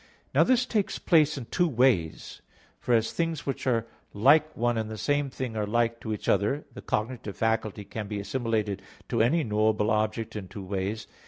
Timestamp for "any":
9.21-9.43